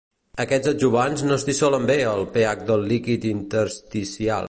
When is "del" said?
2.73-2.89